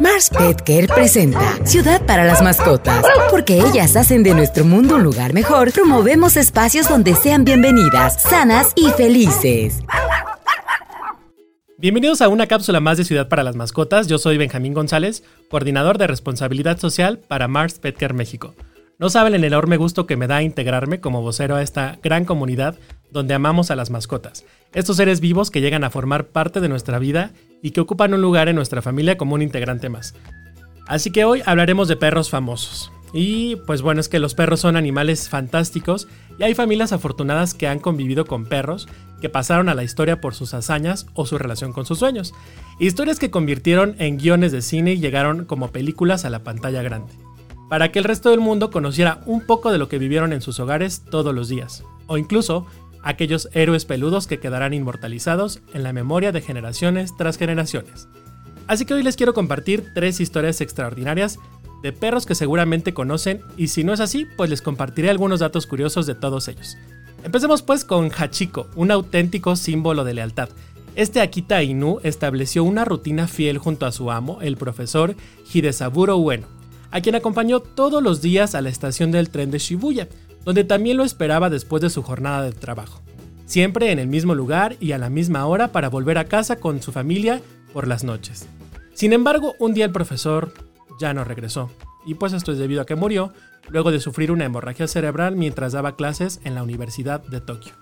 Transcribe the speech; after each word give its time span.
Mars 0.00 0.30
Pet 0.30 0.62
Care 0.62 0.88
presenta 0.88 1.58
Ciudad 1.66 2.06
para 2.06 2.24
las 2.24 2.42
mascotas. 2.42 3.04
Porque 3.30 3.58
ellas 3.58 3.96
hacen 3.96 4.22
de 4.22 4.32
nuestro 4.32 4.64
mundo 4.64 4.96
un 4.96 5.02
lugar 5.02 5.34
mejor, 5.34 5.72
promovemos 5.72 6.38
espacios 6.38 6.88
donde 6.88 7.14
sean 7.14 7.44
bienvenidas, 7.44 8.22
sanas 8.22 8.72
y 8.76 8.88
felices. 8.92 9.80
Bienvenidos 11.76 12.22
a 12.22 12.28
una 12.28 12.46
cápsula 12.46 12.80
más 12.80 12.96
de 12.96 13.04
Ciudad 13.04 13.28
para 13.28 13.42
las 13.42 13.56
Mascotas. 13.56 14.06
Yo 14.06 14.16
soy 14.16 14.38
Benjamín 14.38 14.72
González, 14.72 15.22
coordinador 15.50 15.98
de 15.98 16.06
responsabilidad 16.06 16.78
social 16.78 17.18
para 17.18 17.46
Mars 17.46 17.78
Pet 17.78 17.96
Care 17.98 18.14
México. 18.14 18.54
No 19.00 19.08
saben 19.08 19.34
el 19.34 19.44
enorme 19.44 19.78
gusto 19.78 20.06
que 20.06 20.18
me 20.18 20.26
da 20.26 20.42
integrarme 20.42 21.00
como 21.00 21.22
vocero 21.22 21.56
a 21.56 21.62
esta 21.62 21.98
gran 22.02 22.26
comunidad 22.26 22.78
donde 23.10 23.32
amamos 23.32 23.70
a 23.70 23.74
las 23.74 23.88
mascotas. 23.88 24.44
Estos 24.74 24.98
seres 24.98 25.20
vivos 25.20 25.50
que 25.50 25.62
llegan 25.62 25.84
a 25.84 25.90
formar 25.90 26.26
parte 26.26 26.60
de 26.60 26.68
nuestra 26.68 26.98
vida 26.98 27.30
y 27.62 27.70
que 27.70 27.80
ocupan 27.80 28.12
un 28.12 28.20
lugar 28.20 28.50
en 28.50 28.56
nuestra 28.56 28.82
familia 28.82 29.16
como 29.16 29.34
un 29.34 29.40
integrante 29.40 29.88
más. 29.88 30.14
Así 30.86 31.10
que 31.10 31.24
hoy 31.24 31.40
hablaremos 31.46 31.88
de 31.88 31.96
perros 31.96 32.28
famosos. 32.28 32.92
Y 33.14 33.56
pues 33.66 33.80
bueno, 33.80 34.02
es 34.02 34.10
que 34.10 34.18
los 34.18 34.34
perros 34.34 34.60
son 34.60 34.76
animales 34.76 35.30
fantásticos 35.30 36.06
y 36.38 36.42
hay 36.42 36.52
familias 36.52 36.92
afortunadas 36.92 37.54
que 37.54 37.68
han 37.68 37.78
convivido 37.78 38.26
con 38.26 38.44
perros 38.44 38.86
que 39.22 39.30
pasaron 39.30 39.70
a 39.70 39.74
la 39.74 39.82
historia 39.82 40.20
por 40.20 40.34
sus 40.34 40.52
hazañas 40.52 41.06
o 41.14 41.24
su 41.24 41.38
relación 41.38 41.72
con 41.72 41.86
sus 41.86 42.00
sueños. 42.00 42.34
Historias 42.78 43.18
que 43.18 43.30
convirtieron 43.30 43.96
en 43.98 44.18
guiones 44.18 44.52
de 44.52 44.60
cine 44.60 44.92
y 44.92 45.00
llegaron 45.00 45.46
como 45.46 45.68
películas 45.68 46.26
a 46.26 46.30
la 46.30 46.44
pantalla 46.44 46.82
grande 46.82 47.14
para 47.70 47.92
que 47.92 48.00
el 48.00 48.04
resto 48.04 48.30
del 48.30 48.40
mundo 48.40 48.72
conociera 48.72 49.20
un 49.26 49.46
poco 49.46 49.70
de 49.70 49.78
lo 49.78 49.88
que 49.88 49.98
vivieron 49.98 50.32
en 50.32 50.42
sus 50.42 50.58
hogares 50.58 51.04
todos 51.08 51.32
los 51.32 51.48
días, 51.48 51.84
o 52.08 52.18
incluso 52.18 52.66
aquellos 53.00 53.48
héroes 53.52 53.84
peludos 53.84 54.26
que 54.26 54.40
quedarán 54.40 54.74
inmortalizados 54.74 55.60
en 55.72 55.84
la 55.84 55.92
memoria 55.92 56.32
de 56.32 56.40
generaciones 56.40 57.16
tras 57.16 57.38
generaciones. 57.38 58.08
Así 58.66 58.84
que 58.84 58.94
hoy 58.94 59.04
les 59.04 59.14
quiero 59.14 59.34
compartir 59.34 59.84
tres 59.94 60.20
historias 60.20 60.60
extraordinarias 60.60 61.38
de 61.84 61.92
perros 61.92 62.26
que 62.26 62.34
seguramente 62.34 62.92
conocen 62.92 63.40
y 63.56 63.68
si 63.68 63.84
no 63.84 63.92
es 63.92 64.00
así, 64.00 64.26
pues 64.36 64.50
les 64.50 64.62
compartiré 64.62 65.08
algunos 65.08 65.38
datos 65.38 65.68
curiosos 65.68 66.06
de 66.06 66.16
todos 66.16 66.48
ellos. 66.48 66.76
Empecemos 67.22 67.62
pues 67.62 67.84
con 67.84 68.10
Hachiko, 68.10 68.66
un 68.74 68.90
auténtico 68.90 69.54
símbolo 69.54 70.02
de 70.02 70.14
lealtad. 70.14 70.48
Este 70.96 71.20
Akita 71.20 71.62
Inu 71.62 72.00
estableció 72.02 72.64
una 72.64 72.84
rutina 72.84 73.28
fiel 73.28 73.58
junto 73.58 73.86
a 73.86 73.92
su 73.92 74.10
amo, 74.10 74.40
el 74.42 74.56
profesor 74.56 75.14
Hidesaburo 75.54 76.16
Ueno, 76.16 76.48
a 76.90 77.00
quien 77.00 77.14
acompañó 77.14 77.60
todos 77.60 78.02
los 78.02 78.20
días 78.20 78.54
a 78.54 78.60
la 78.60 78.68
estación 78.68 79.10
del 79.10 79.30
tren 79.30 79.50
de 79.50 79.58
Shibuya, 79.58 80.08
donde 80.44 80.64
también 80.64 80.96
lo 80.96 81.04
esperaba 81.04 81.50
después 81.50 81.82
de 81.82 81.90
su 81.90 82.02
jornada 82.02 82.42
de 82.42 82.52
trabajo. 82.52 83.02
Siempre 83.46 83.90
en 83.90 83.98
el 83.98 84.06
mismo 84.06 84.34
lugar 84.34 84.76
y 84.80 84.92
a 84.92 84.98
la 84.98 85.10
misma 85.10 85.46
hora 85.46 85.72
para 85.72 85.88
volver 85.88 86.18
a 86.18 86.24
casa 86.24 86.56
con 86.56 86.82
su 86.82 86.92
familia 86.92 87.42
por 87.72 87.86
las 87.86 88.04
noches. 88.04 88.46
Sin 88.94 89.12
embargo, 89.12 89.54
un 89.58 89.74
día 89.74 89.84
el 89.84 89.92
profesor 89.92 90.52
ya 91.00 91.14
no 91.14 91.24
regresó, 91.24 91.70
y 92.06 92.14
pues 92.14 92.32
esto 92.32 92.52
es 92.52 92.58
debido 92.58 92.82
a 92.82 92.86
que 92.86 92.94
murió 92.94 93.32
luego 93.68 93.90
de 93.90 94.00
sufrir 94.00 94.32
una 94.32 94.44
hemorragia 94.44 94.88
cerebral 94.88 95.36
mientras 95.36 95.72
daba 95.72 95.96
clases 95.96 96.40
en 96.44 96.54
la 96.54 96.62
Universidad 96.62 97.22
de 97.22 97.40
Tokio. 97.40 97.72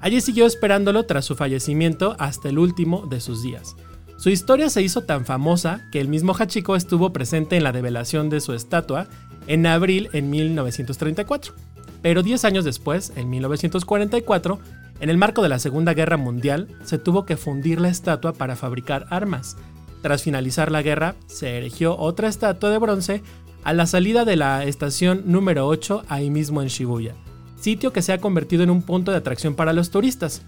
Allí 0.00 0.20
siguió 0.20 0.46
esperándolo 0.46 1.04
tras 1.04 1.24
su 1.24 1.36
fallecimiento 1.36 2.16
hasta 2.18 2.48
el 2.48 2.58
último 2.58 3.06
de 3.06 3.20
sus 3.20 3.42
días. 3.42 3.76
Su 4.16 4.30
historia 4.30 4.70
se 4.70 4.82
hizo 4.82 5.02
tan 5.02 5.24
famosa 5.24 5.88
que 5.90 6.00
el 6.00 6.08
mismo 6.08 6.32
Hachiko 6.32 6.76
estuvo 6.76 7.12
presente 7.12 7.56
en 7.56 7.64
la 7.64 7.72
develación 7.72 8.30
de 8.30 8.40
su 8.40 8.52
estatua 8.52 9.08
en 9.46 9.66
abril 9.66 10.08
en 10.12 10.30
1934. 10.30 11.54
Pero 12.02 12.22
10 12.22 12.44
años 12.44 12.64
después, 12.64 13.12
en 13.16 13.30
1944, 13.30 14.58
en 15.00 15.10
el 15.10 15.18
marco 15.18 15.42
de 15.42 15.48
la 15.48 15.58
Segunda 15.58 15.94
Guerra 15.94 16.16
Mundial, 16.16 16.68
se 16.84 16.98
tuvo 16.98 17.24
que 17.24 17.36
fundir 17.36 17.80
la 17.80 17.88
estatua 17.88 18.32
para 18.32 18.56
fabricar 18.56 19.06
armas. 19.10 19.56
Tras 20.02 20.22
finalizar 20.22 20.70
la 20.70 20.82
guerra, 20.82 21.14
se 21.26 21.58
erigió 21.58 21.96
otra 21.96 22.28
estatua 22.28 22.70
de 22.70 22.78
bronce 22.78 23.22
a 23.64 23.72
la 23.72 23.86
salida 23.86 24.24
de 24.24 24.36
la 24.36 24.64
estación 24.64 25.22
número 25.26 25.66
8 25.68 26.04
ahí 26.08 26.30
mismo 26.30 26.62
en 26.62 26.68
Shibuya, 26.68 27.14
sitio 27.60 27.92
que 27.92 28.02
se 28.02 28.12
ha 28.12 28.18
convertido 28.18 28.64
en 28.64 28.70
un 28.70 28.82
punto 28.82 29.12
de 29.12 29.18
atracción 29.18 29.54
para 29.54 29.72
los 29.72 29.90
turistas. 29.90 30.42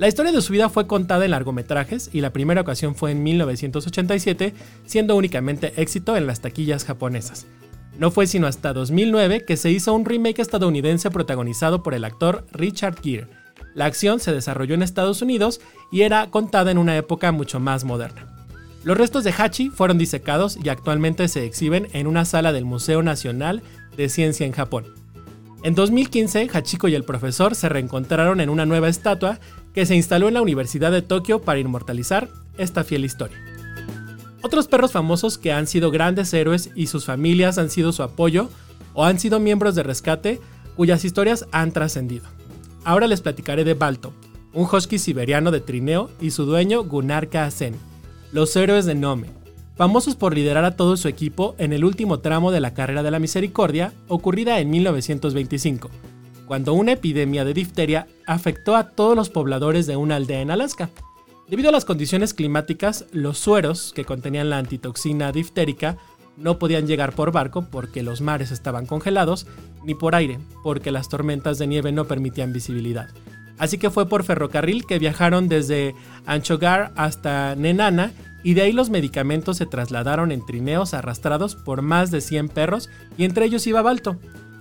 La 0.00 0.08
historia 0.08 0.32
de 0.32 0.40
su 0.40 0.54
vida 0.54 0.70
fue 0.70 0.86
contada 0.86 1.26
en 1.26 1.32
largometrajes 1.32 2.08
y 2.10 2.22
la 2.22 2.32
primera 2.32 2.62
ocasión 2.62 2.94
fue 2.94 3.10
en 3.10 3.22
1987, 3.22 4.54
siendo 4.86 5.14
únicamente 5.14 5.74
éxito 5.76 6.16
en 6.16 6.26
las 6.26 6.40
taquillas 6.40 6.86
japonesas. 6.86 7.46
No 7.98 8.10
fue 8.10 8.26
sino 8.26 8.46
hasta 8.46 8.72
2009 8.72 9.44
que 9.44 9.58
se 9.58 9.70
hizo 9.70 9.92
un 9.92 10.06
remake 10.06 10.40
estadounidense 10.40 11.10
protagonizado 11.10 11.82
por 11.82 11.92
el 11.92 12.06
actor 12.06 12.46
Richard 12.50 13.02
Gere. 13.02 13.28
La 13.74 13.84
acción 13.84 14.20
se 14.20 14.32
desarrolló 14.32 14.74
en 14.74 14.82
Estados 14.82 15.20
Unidos 15.20 15.60
y 15.92 16.00
era 16.00 16.30
contada 16.30 16.70
en 16.70 16.78
una 16.78 16.96
época 16.96 17.30
mucho 17.30 17.60
más 17.60 17.84
moderna. 17.84 18.26
Los 18.84 18.96
restos 18.96 19.22
de 19.22 19.34
Hachi 19.36 19.68
fueron 19.68 19.98
disecados 19.98 20.58
y 20.64 20.70
actualmente 20.70 21.28
se 21.28 21.44
exhiben 21.44 21.88
en 21.92 22.06
una 22.06 22.24
sala 22.24 22.54
del 22.54 22.64
Museo 22.64 23.02
Nacional 23.02 23.62
de 23.98 24.08
Ciencia 24.08 24.46
en 24.46 24.52
Japón. 24.52 24.86
En 25.62 25.74
2015, 25.74 26.48
Hachiko 26.54 26.88
y 26.88 26.94
el 26.94 27.04
profesor 27.04 27.54
se 27.54 27.68
reencontraron 27.68 28.40
en 28.40 28.48
una 28.48 28.64
nueva 28.64 28.88
estatua 28.88 29.40
que 29.74 29.86
se 29.86 29.94
instaló 29.94 30.28
en 30.28 30.34
la 30.34 30.42
Universidad 30.42 30.90
de 30.90 31.02
Tokio 31.02 31.42
para 31.42 31.60
inmortalizar 31.60 32.28
esta 32.58 32.84
fiel 32.84 33.04
historia. 33.04 33.38
Otros 34.42 34.68
perros 34.68 34.92
famosos 34.92 35.38
que 35.38 35.52
han 35.52 35.66
sido 35.66 35.90
grandes 35.90 36.32
héroes 36.32 36.70
y 36.74 36.86
sus 36.86 37.04
familias 37.04 37.58
han 37.58 37.70
sido 37.70 37.92
su 37.92 38.02
apoyo 38.02 38.48
o 38.94 39.04
han 39.04 39.18
sido 39.18 39.38
miembros 39.38 39.74
de 39.74 39.82
rescate 39.82 40.40
cuyas 40.76 41.04
historias 41.04 41.46
han 41.52 41.72
trascendido. 41.72 42.24
Ahora 42.84 43.06
les 43.06 43.20
platicaré 43.20 43.64
de 43.64 43.74
Balto, 43.74 44.12
un 44.54 44.66
husky 44.70 44.98
siberiano 44.98 45.50
de 45.50 45.60
trineo 45.60 46.10
y 46.20 46.30
su 46.30 46.46
dueño 46.46 46.84
Gunnar 46.84 47.28
Kaasen, 47.28 47.74
los 48.32 48.56
héroes 48.56 48.86
de 48.86 48.94
Nome, 48.94 49.28
famosos 49.76 50.16
por 50.16 50.34
liderar 50.34 50.64
a 50.64 50.76
todo 50.76 50.96
su 50.96 51.08
equipo 51.08 51.54
en 51.58 51.74
el 51.74 51.84
último 51.84 52.20
tramo 52.20 52.50
de 52.50 52.60
la 52.60 52.72
carrera 52.72 53.02
de 53.02 53.10
la 53.10 53.18
misericordia 53.18 53.92
ocurrida 54.08 54.58
en 54.58 54.70
1925 54.70 55.90
cuando 56.50 56.74
una 56.74 56.90
epidemia 56.90 57.44
de 57.44 57.54
difteria 57.54 58.08
afectó 58.26 58.74
a 58.74 58.88
todos 58.88 59.14
los 59.14 59.30
pobladores 59.30 59.86
de 59.86 59.94
una 59.94 60.16
aldea 60.16 60.40
en 60.40 60.50
Alaska. 60.50 60.90
Debido 61.48 61.68
a 61.68 61.72
las 61.72 61.84
condiciones 61.84 62.34
climáticas, 62.34 63.04
los 63.12 63.38
sueros 63.38 63.92
que 63.94 64.04
contenían 64.04 64.50
la 64.50 64.58
antitoxina 64.58 65.30
diftérica 65.30 65.96
no 66.36 66.58
podían 66.58 66.88
llegar 66.88 67.12
por 67.12 67.30
barco 67.30 67.68
porque 67.70 68.02
los 68.02 68.20
mares 68.20 68.50
estaban 68.50 68.86
congelados, 68.86 69.46
ni 69.84 69.94
por 69.94 70.16
aire 70.16 70.40
porque 70.64 70.90
las 70.90 71.08
tormentas 71.08 71.56
de 71.58 71.68
nieve 71.68 71.92
no 71.92 72.06
permitían 72.06 72.52
visibilidad. 72.52 73.10
Así 73.56 73.78
que 73.78 73.90
fue 73.90 74.08
por 74.08 74.24
ferrocarril 74.24 74.86
que 74.86 74.98
viajaron 74.98 75.48
desde 75.48 75.94
Anchogar 76.26 76.90
hasta 76.96 77.54
Nenana 77.54 78.10
y 78.42 78.54
de 78.54 78.62
ahí 78.62 78.72
los 78.72 78.90
medicamentos 78.90 79.58
se 79.58 79.66
trasladaron 79.66 80.32
en 80.32 80.44
trineos 80.44 80.94
arrastrados 80.94 81.54
por 81.54 81.82
más 81.82 82.10
de 82.10 82.20
100 82.20 82.48
perros 82.48 82.90
y 83.16 83.22
entre 83.22 83.44
ellos 83.44 83.68
iba 83.68 83.82
Balto, 83.82 84.16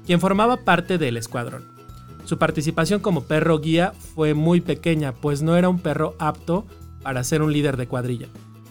quien 0.06 0.20
formaba 0.20 0.58
parte 0.58 1.00
del 1.00 1.18
escuadrón. 1.18 1.79
Su 2.26 2.38
participación 2.38 3.00
como 3.00 3.24
perro 3.24 3.60
guía 3.60 3.94
fue 4.16 4.34
muy 4.34 4.62
pequeña, 4.62 5.14
pues 5.14 5.42
no 5.42 5.58
era 5.58 5.70
un 5.70 5.80
perro 5.80 6.16
apto 6.20 6.66
para 7.02 7.24
ser 7.24 7.42
un 7.42 7.54
líder 7.54 7.78
de 7.78 7.88
cuadrilla. 7.88 8.28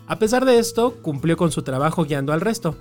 A 0.07 0.19
pesar 0.19 0.45
de 0.45 0.59
esto, 0.59 0.95
cumplió 1.03 1.37
con 1.37 1.51
su 1.51 1.63
trabajo 1.63 2.05
guiando 2.05 2.33
al 2.33 2.41
resto, 2.41 2.77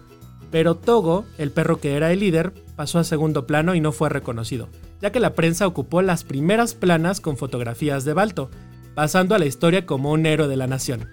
pero 0.52 0.76
Togo, 0.76 1.26
el 1.38 1.52
perro 1.52 1.80
que 1.80 1.96
era 1.96 2.12
el 2.12 2.20
líder, 2.20 2.54
pasó 2.76 3.00
a 3.00 3.04
segundo 3.04 3.46
plano 3.46 3.76
y 3.76 3.82
no 3.82 3.92
fue 3.92 4.10
reconocido, 4.10 4.70
ya 5.02 5.12
que 5.12 5.20
la 5.20 5.34
prensa 5.34 5.68
ocupó 5.68 6.02
las 6.02 6.24
primeras 6.24 6.74
planas 6.74 7.20
con 7.20 7.38
fotografías 7.38 8.06
de 8.06 8.14
Balto, 8.14 8.50
pasando 8.96 9.36
a 9.36 9.40
la 9.40 9.46
historia 9.46 9.86
como 9.86 10.12
un 10.12 10.26
héroe 10.26 10.48
de 10.48 10.58
la 10.58 10.68
nación. 10.68 11.10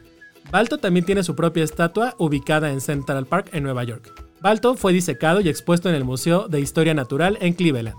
Balto 0.50 0.78
también 0.78 1.04
tiene 1.04 1.24
su 1.24 1.34
propia 1.34 1.64
estatua 1.64 2.14
ubicada 2.18 2.70
en 2.70 2.80
Central 2.80 3.26
Park 3.26 3.50
en 3.52 3.64
Nueva 3.64 3.82
York. 3.84 4.12
Balto 4.40 4.74
fue 4.74 4.92
disecado 4.92 5.40
y 5.40 5.48
expuesto 5.48 5.88
en 5.88 5.94
el 5.94 6.04
Museo 6.04 6.48
de 6.48 6.60
Historia 6.60 6.94
Natural 6.94 7.38
en 7.40 7.54
Cleveland. 7.54 7.96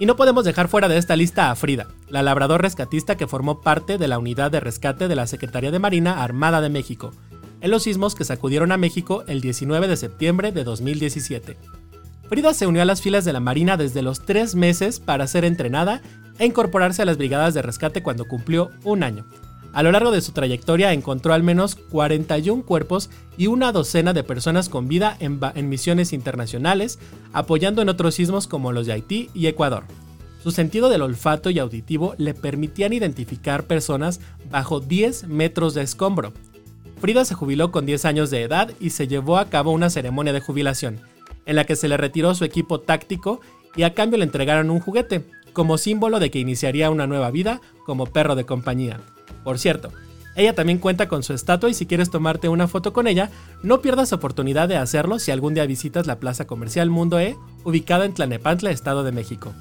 Y 0.00 0.06
no 0.06 0.16
podemos 0.16 0.46
dejar 0.46 0.68
fuera 0.68 0.88
de 0.88 0.96
esta 0.96 1.14
lista 1.14 1.50
a 1.50 1.54
Frida, 1.54 1.86
la 2.08 2.22
labrador 2.22 2.62
rescatista 2.62 3.18
que 3.18 3.26
formó 3.26 3.60
parte 3.60 3.98
de 3.98 4.08
la 4.08 4.18
unidad 4.18 4.50
de 4.50 4.58
rescate 4.58 5.08
de 5.08 5.14
la 5.14 5.26
Secretaría 5.26 5.70
de 5.70 5.78
Marina 5.78 6.24
Armada 6.24 6.62
de 6.62 6.70
México, 6.70 7.12
en 7.60 7.70
los 7.70 7.82
sismos 7.82 8.14
que 8.14 8.24
sacudieron 8.24 8.72
a 8.72 8.78
México 8.78 9.24
el 9.26 9.42
19 9.42 9.88
de 9.88 9.98
septiembre 9.98 10.52
de 10.52 10.64
2017. 10.64 11.58
Frida 12.30 12.54
se 12.54 12.66
unió 12.66 12.80
a 12.80 12.86
las 12.86 13.02
filas 13.02 13.26
de 13.26 13.34
la 13.34 13.40
Marina 13.40 13.76
desde 13.76 14.00
los 14.00 14.24
tres 14.24 14.54
meses 14.54 15.00
para 15.00 15.26
ser 15.26 15.44
entrenada 15.44 16.00
e 16.38 16.46
incorporarse 16.46 17.02
a 17.02 17.04
las 17.04 17.18
brigadas 17.18 17.52
de 17.52 17.60
rescate 17.60 18.02
cuando 18.02 18.24
cumplió 18.24 18.70
un 18.84 19.02
año. 19.02 19.26
A 19.72 19.84
lo 19.84 19.92
largo 19.92 20.10
de 20.10 20.20
su 20.20 20.32
trayectoria 20.32 20.92
encontró 20.92 21.32
al 21.32 21.44
menos 21.44 21.76
41 21.76 22.64
cuerpos 22.64 23.08
y 23.36 23.46
una 23.46 23.70
docena 23.70 24.12
de 24.12 24.24
personas 24.24 24.68
con 24.68 24.88
vida 24.88 25.16
en, 25.20 25.68
misiones 25.68 26.12
internacionales, 26.12 26.98
apoyando 27.32 27.80
en 27.80 27.88
otros 27.88 28.16
sismos 28.16 28.48
como 28.48 28.72
los 28.72 28.86
de 28.86 28.94
Haití 28.94 29.30
y 29.32 29.46
Ecuador. 29.46 29.84
Su 30.42 30.50
sentido 30.50 30.88
del 30.88 31.02
olfato 31.02 31.50
y 31.50 31.58
auditivo 31.58 32.14
le 32.18 32.34
permitían 32.34 32.92
identificar 32.92 33.64
personas 33.64 34.20
bajo 34.50 34.80
10 34.80 35.28
metros 35.28 35.74
de 35.74 35.82
escombro. 35.82 36.32
Frida 37.00 37.24
se 37.24 37.34
jubiló 37.34 37.70
con 37.70 37.86
10 37.86 38.04
años 38.06 38.30
de 38.30 38.42
edad 38.42 38.72
y 38.80 38.90
se 38.90 39.06
llevó 39.06 39.38
a 39.38 39.50
cabo 39.50 39.70
una 39.70 39.90
ceremonia 39.90 40.32
de 40.32 40.40
jubilación, 40.40 41.00
en 41.46 41.56
la 41.56 41.64
que 41.64 41.76
se 41.76 41.88
le 41.88 41.96
retiró 41.96 42.34
su 42.34 42.44
equipo 42.44 42.80
táctico 42.80 43.40
y 43.76 43.84
a 43.84 43.94
cambio 43.94 44.18
le 44.18 44.24
entregaron 44.24 44.70
un 44.70 44.80
juguete, 44.80 45.24
como 45.52 45.78
símbolo 45.78 46.18
de 46.18 46.30
que 46.30 46.38
iniciaría 46.38 46.90
una 46.90 47.06
nueva 47.06 47.30
vida 47.30 47.60
como 47.84 48.06
perro 48.06 48.34
de 48.34 48.44
compañía. 48.44 49.00
Por 49.44 49.58
cierto, 49.58 49.90
Ella 50.36 50.54
también 50.54 50.78
cuenta 50.78 51.08
con 51.08 51.22
su 51.22 51.32
estatua 51.32 51.70
y 51.70 51.74
si 51.74 51.86
quieres 51.86 52.10
tomarte 52.10 52.48
una 52.48 52.68
foto 52.68 52.92
con 52.92 53.06
ella, 53.06 53.30
no 53.62 53.82
pierdas 53.82 54.12
oportunidad 54.12 54.68
de 54.68 54.76
hacerlo 54.76 55.18
si 55.18 55.32
algún 55.32 55.54
día 55.54 55.66
visitas 55.66 56.06
la 56.06 56.20
Plaza 56.20 56.46
Comercial 56.46 56.88
Mundo 56.88 57.18
E, 57.18 57.36
ubicada 57.64 58.04
en 58.04 58.14
Tlanepantla, 58.14 58.70
Estado 58.70 59.02
de 59.02 59.12
México. 59.12 59.52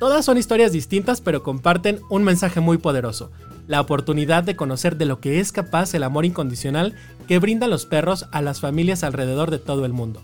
Todas 0.00 0.24
son 0.24 0.38
historias 0.38 0.72
distintas 0.72 1.20
pero 1.20 1.42
comparten 1.42 2.00
un 2.10 2.24
mensaje 2.24 2.60
muy 2.60 2.78
poderoso, 2.78 3.30
la 3.66 3.80
oportunidad 3.80 4.44
de 4.44 4.56
conocer 4.56 4.96
de 4.96 5.06
lo 5.06 5.20
que 5.20 5.40
es 5.40 5.52
capaz 5.52 5.92
el 5.94 6.04
amor 6.04 6.24
incondicional 6.24 6.94
que 7.28 7.38
brindan 7.38 7.70
los 7.70 7.86
perros 7.86 8.26
a 8.32 8.40
las 8.40 8.60
familias 8.60 9.04
alrededor 9.04 9.50
de 9.50 9.58
todo 9.58 9.84
el 9.84 9.92
mundo. 9.92 10.22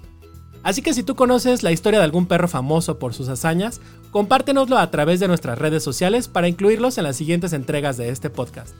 Así 0.62 0.82
que 0.82 0.94
si 0.94 1.02
tú 1.02 1.14
conoces 1.14 1.62
la 1.62 1.72
historia 1.72 1.98
de 1.98 2.04
algún 2.04 2.26
perro 2.26 2.48
famoso 2.48 2.98
por 2.98 3.14
sus 3.14 3.28
hazañas, 3.28 3.80
compártenoslo 4.10 4.78
a 4.78 4.90
través 4.90 5.20
de 5.20 5.28
nuestras 5.28 5.58
redes 5.58 5.82
sociales 5.82 6.28
para 6.28 6.48
incluirlos 6.48 6.98
en 6.98 7.04
las 7.04 7.16
siguientes 7.16 7.52
entregas 7.52 7.96
de 7.96 8.10
este 8.10 8.30
podcast. 8.30 8.74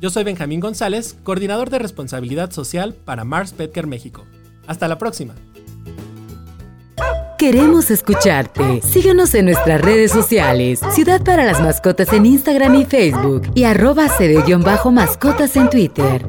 Yo 0.00 0.10
soy 0.10 0.22
Benjamín 0.22 0.60
González, 0.60 1.16
coordinador 1.24 1.70
de 1.70 1.80
responsabilidad 1.80 2.52
social 2.52 2.94
para 2.94 3.24
Mars 3.24 3.52
Petker 3.52 3.86
México. 3.86 4.24
Hasta 4.66 4.86
la 4.86 4.98
próxima. 4.98 5.34
Queremos 7.38 7.90
escucharte. 7.90 8.82
Síguenos 8.82 9.34
en 9.34 9.46
nuestras 9.46 9.80
redes 9.80 10.10
sociales. 10.10 10.80
Ciudad 10.92 11.22
para 11.22 11.44
las 11.44 11.60
Mascotas 11.60 12.12
en 12.12 12.26
Instagram 12.26 12.74
y 12.74 12.84
Facebook. 12.84 13.42
Y 13.54 13.62
arroba 13.64 14.08
cd-mascotas 14.08 15.56
en 15.56 15.70
Twitter. 15.70 16.26